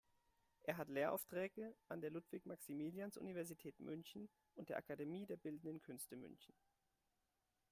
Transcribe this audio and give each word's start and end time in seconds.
Er 0.63 0.77
hat 0.77 0.89
Lehraufträge 0.89 1.75
an 1.87 2.01
der 2.01 2.09
Ludwig-Maximilians-Universität 2.09 3.79
München 3.79 4.31
und 4.55 4.69
der 4.69 4.77
Akademie 4.77 5.27
der 5.27 5.37
Bildenden 5.37 5.79
Künste 5.79 6.15
München. 6.15 6.55